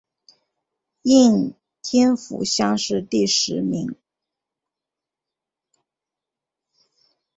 [1.03, 1.53] 应
[1.83, 3.93] 天府乡试第十名。